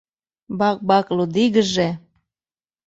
[0.59, 1.89] Бак-бак лудигыже